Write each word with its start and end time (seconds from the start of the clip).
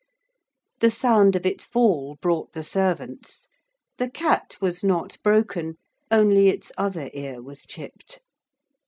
The 0.79 0.89
sound 0.89 1.35
of 1.35 1.45
its 1.45 1.63
fall 1.67 2.17
brought 2.23 2.53
the 2.53 2.63
servants. 2.63 3.47
The 3.99 4.09
cat 4.09 4.57
was 4.59 4.83
not 4.83 5.19
broken 5.21 5.75
only 6.09 6.47
its 6.49 6.71
other 6.75 7.11
ear 7.13 7.39
was 7.39 7.67
chipped. 7.67 8.19